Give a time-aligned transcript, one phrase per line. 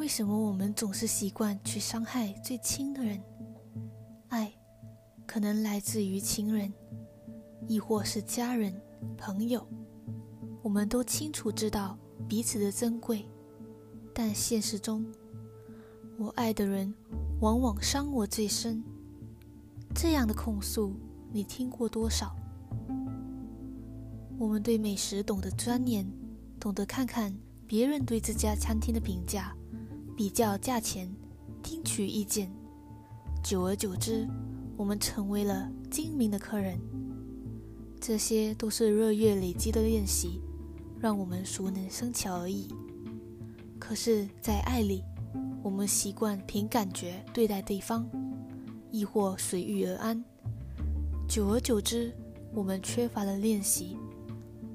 [0.00, 3.22] 为什么我们总是习惯去伤害最亲的人？
[4.28, 4.50] 爱
[5.26, 6.72] 可能来自于情人，
[7.68, 8.74] 亦或是家人、
[9.18, 9.62] 朋友。
[10.62, 13.28] 我们都清楚知道彼此的珍贵，
[14.14, 15.04] 但现实中，
[16.16, 16.94] 我爱的人
[17.42, 18.82] 往往伤我最深。
[19.94, 20.94] 这样的控诉，
[21.30, 22.34] 你听过多少？
[24.38, 26.10] 我们对美食懂得钻研，
[26.58, 29.54] 懂得看看别人对这家餐厅的评价。
[30.20, 31.10] 比较价钱，
[31.62, 32.52] 听取意见，
[33.42, 34.28] 久而久之，
[34.76, 36.78] 我们成为了精明的客人。
[37.98, 40.42] 这些都是日月累积的练习，
[41.00, 42.68] 让我们熟能生巧而已。
[43.78, 45.02] 可是，在爱里，
[45.62, 48.06] 我们习惯凭感觉对待对方，
[48.90, 50.22] 亦或随遇而安。
[51.26, 52.12] 久而久之，
[52.52, 53.96] 我们缺乏了练习，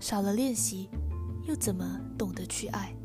[0.00, 0.88] 少了练习，
[1.46, 2.96] 又怎么懂得去爱？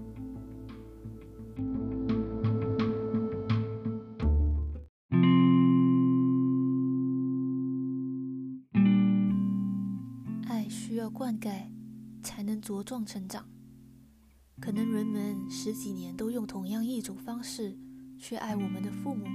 [12.21, 13.45] 才能茁壮成长。
[14.59, 17.77] 可能人们十几年都用同样一种方式
[18.17, 19.25] 去爱我们的父母、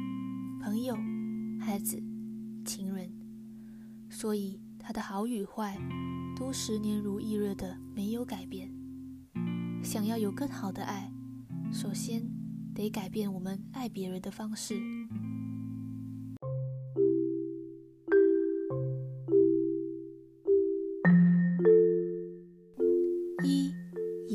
[0.62, 0.94] 朋友、
[1.60, 1.96] 孩子、
[2.64, 3.10] 情人，
[4.10, 5.80] 所以他的好与坏
[6.36, 8.70] 都十年如一日的没有改变。
[9.82, 11.10] 想要有更好的爱，
[11.72, 12.22] 首先
[12.74, 14.78] 得改变我们爱别人的方式。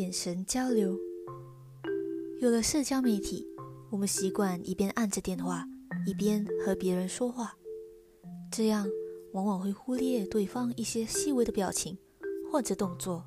[0.09, 0.97] 眼神交流，
[2.41, 3.45] 有了社交媒体，
[3.91, 5.63] 我们习惯一边按着电话，
[6.07, 7.55] 一边和别人说话，
[8.51, 8.87] 这样
[9.33, 11.95] 往往会忽略对方一些细微的表情
[12.51, 13.23] 或者动作，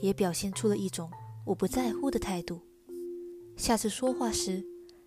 [0.00, 1.10] 也表现出了一种
[1.44, 2.60] 我不在乎的态度。
[3.56, 4.64] 下次说话时，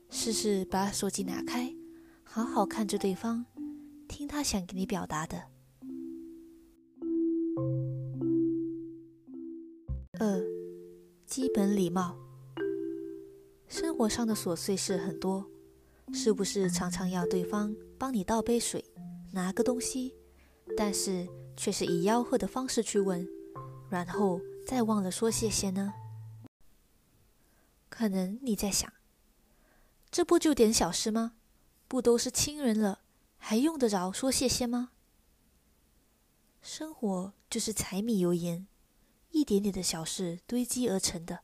[0.10, 1.74] 试试把手机拿开，
[2.24, 3.46] 好好看着对方，
[4.10, 5.44] 听他想给你表达的。
[10.20, 10.59] 二。
[11.30, 12.18] 基本礼貌。
[13.68, 15.48] 生活上的琐碎事很多，
[16.12, 18.84] 是不是常常要对方帮你倒杯水、
[19.32, 20.16] 拿个东西，
[20.76, 23.28] 但是却是以吆喝的方式去问，
[23.92, 25.94] 然后再忘了说谢谢呢？
[27.90, 28.92] 可能你在想，
[30.10, 31.34] 这不就点小事吗？
[31.88, 33.02] 不都是亲人了，
[33.38, 34.90] 还用得着说谢谢吗？
[36.64, 38.66] 生活就是柴米油盐。
[39.40, 41.40] 一点点的小事堆积而成的。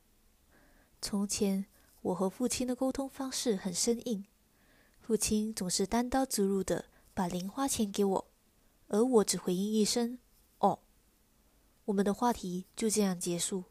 [1.00, 1.64] 从前，
[2.02, 4.26] 我和父亲的沟通方式很生硬，
[5.00, 8.28] 父亲总是单刀直入的把零花钱给我，
[8.88, 10.18] 而我只回应一声
[10.60, 10.80] “哦”，
[11.86, 13.64] 我们的话题就这样结束。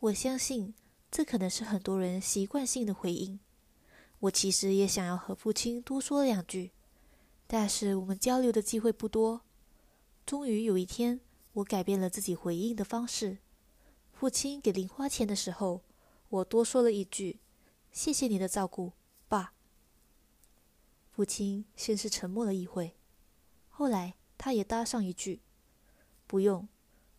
[0.00, 0.74] 我相信
[1.10, 3.40] 这可能是很多人习惯性的回应。
[4.18, 6.72] 我其实也想要和父亲多说两句，
[7.46, 9.40] 但是我们交流的机会不多。
[10.26, 11.20] 终于有一天。
[11.54, 13.38] 我改变了自己回应的方式。
[14.12, 15.82] 父亲给零花钱的时候，
[16.28, 17.40] 我多说了一句
[17.90, 18.92] ：“谢谢你的照顾，
[19.28, 19.54] 爸。”
[21.10, 22.96] 父亲先是沉默了一会，
[23.68, 25.40] 后来他也搭上一句
[26.26, 26.68] ：“不用。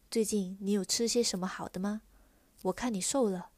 [0.10, 2.02] 最近你有吃些什么好的吗？
[2.64, 3.50] 我看你瘦了。”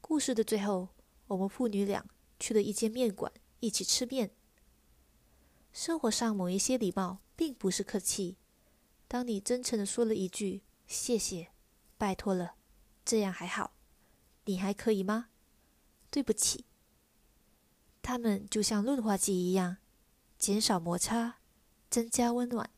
[0.00, 0.88] 故事的最后，
[1.28, 2.04] 我们父女俩
[2.38, 4.30] 去了一间面馆，一起吃面。
[5.72, 8.36] 生活上某一些礼貌，并不是客气。
[9.10, 11.48] 当你真诚的说了一句“谢谢，
[11.96, 12.56] 拜托了”，
[13.06, 13.72] 这样还好，
[14.44, 15.30] 你还可以吗？
[16.10, 16.66] 对不起。
[18.02, 19.78] 他们就像润滑剂一样，
[20.38, 21.36] 减少摩擦，
[21.88, 22.68] 增加温暖。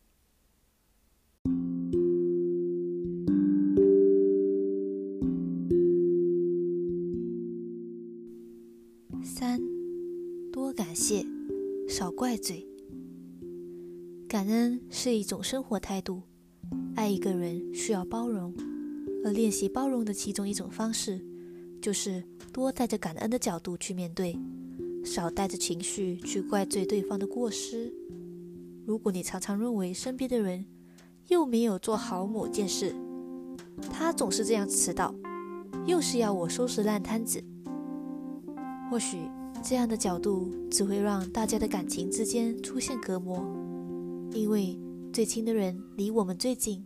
[9.24, 9.60] 三，
[10.52, 11.26] 多感谢，
[11.88, 12.69] 少怪罪。
[14.30, 16.22] 感恩是一种生活态度，
[16.94, 18.54] 爱一个人需要包容，
[19.24, 21.20] 而练习包容的其中一种方式，
[21.82, 22.22] 就是
[22.52, 24.38] 多带着感恩的角度去面对，
[25.04, 27.92] 少带着情绪去怪罪对方的过失。
[28.86, 30.64] 如果你常常认为身边的人
[31.26, 32.94] 又没有做好某件事，
[33.90, 35.12] 他总是这样迟到，
[35.86, 37.42] 又是要我收拾烂摊子，
[38.88, 39.28] 或许
[39.60, 43.44] 这样的角度只会让大家的感情之间出现隔膜。
[44.32, 44.78] 因为
[45.12, 46.84] 最亲的人离我们最近，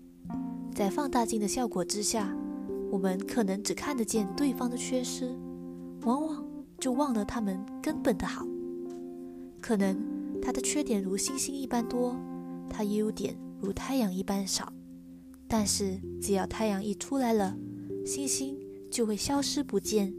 [0.75, 2.35] 在放大镜的效果之下，
[2.91, 5.31] 我们可能只看得见对方的缺失，
[6.03, 6.45] 往往
[6.79, 8.47] 就忘了他们根本的好。
[9.61, 9.97] 可能
[10.41, 12.17] 他的缺点如星星一般多，
[12.71, 14.73] 他优点如太阳一般少，
[15.47, 17.57] 但是只要太阳一出来了，
[18.07, 18.59] 星星
[18.91, 20.15] 就会消失不见。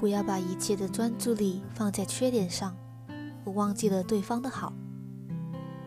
[0.00, 2.74] 不要把一切的专注力放在缺点上，
[3.44, 4.72] 而忘记了对方的好。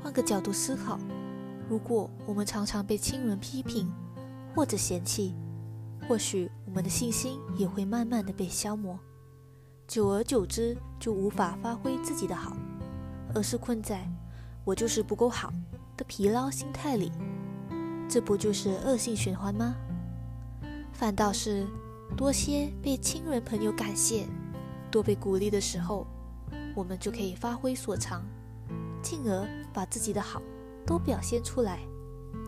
[0.04, 1.00] 换个角度思考，
[1.68, 3.92] 如果我们常常被亲人批评
[4.54, 5.34] 或者嫌弃，
[6.08, 9.00] 或许我们的信心也会慢慢的被消磨，
[9.88, 12.56] 久而久之就无法发挥自己的好，
[13.34, 14.08] 而是困在
[14.64, 15.52] “我就是不够好”
[15.98, 17.12] 的疲劳心态里。
[18.08, 19.74] 这不就是恶性循环吗？
[20.92, 21.66] 反倒是
[22.16, 24.26] 多些被亲人朋友感谢，
[24.90, 26.08] 多被鼓励的时候，
[26.74, 28.24] 我们就可以发挥所长，
[29.02, 30.42] 进而把自己的好
[30.86, 31.80] 都表现出来，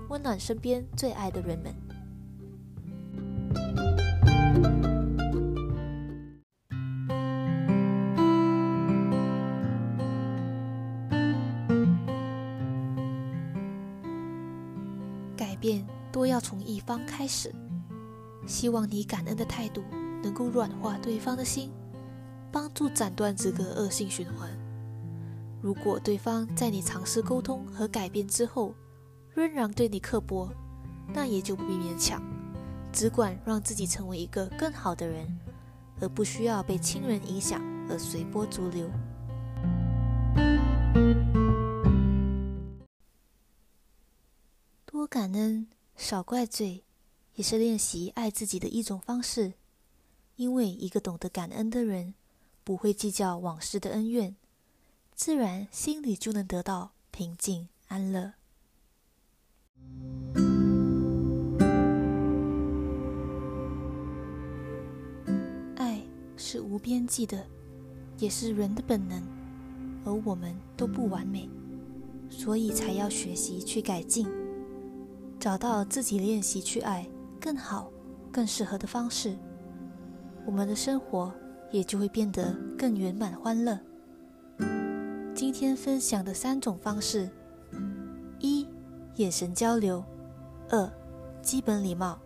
[0.07, 1.75] 温暖身边最爱的人们。
[15.35, 17.53] 改变多要从一方开始。
[18.45, 19.83] 希望你感恩的态度
[20.23, 21.71] 能够软化对方的心，
[22.51, 24.49] 帮助斩断这个恶性循环。
[25.61, 28.73] 如果对方在你尝试沟通和改变之后，
[29.33, 30.49] 仍然对你刻薄，
[31.13, 32.21] 那也就不必勉强，
[32.91, 35.27] 只管让自己成为一个更好的人，
[35.99, 37.59] 而不需要被亲人影响
[37.89, 38.89] 而随波逐流。
[44.85, 46.83] 多感恩，少怪罪。
[47.35, 49.53] 也是练习爱自己的一种方式，
[50.37, 52.13] 因为一个懂得感恩的人，
[52.63, 54.35] 不会计较往事的恩怨，
[55.13, 58.33] 自然心里就能得到平静安乐。
[65.75, 66.01] 爱
[66.37, 67.45] 是无边际的，
[68.17, 69.21] 也是人的本能，
[70.05, 71.49] 而我们都不完美，
[72.29, 74.25] 所以才要学习去改进，
[75.37, 77.05] 找到自己练习去爱。
[77.45, 77.91] 更好、
[78.31, 79.37] 更适合的方式，
[80.47, 81.31] 我们的生活
[81.69, 83.79] 也就会变得更圆满欢乐。
[85.35, 87.29] 今天分享的三种方式：
[88.39, 88.67] 一、
[89.17, 90.03] 眼神交流；
[90.69, 90.91] 二、
[91.43, 92.17] 基本礼貌；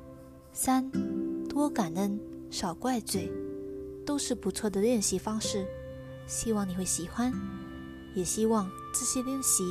[0.53, 0.89] 三、
[1.49, 2.17] 多感恩、
[2.49, 3.29] 少怪罪，
[4.05, 5.67] 都是不错的练习方式。
[6.27, 7.33] 希望你会喜欢，
[8.15, 9.65] 也希望这些练习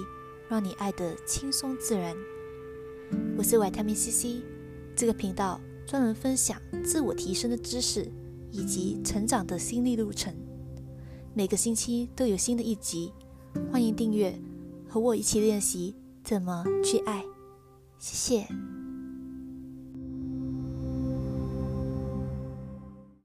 [0.47, 2.15] 让你爱得轻松自然。
[3.39, 4.58] 我是维他命 C C。
[4.99, 8.11] 这个频道专门分享自我提升的知识
[8.51, 10.35] 以及成长的心历路程，
[11.35, 13.13] 每个星期都有新的一集，
[13.71, 14.37] 欢迎订阅，
[14.89, 17.23] 和我一起练习怎么去爱。
[18.01, 18.78] 谢谢。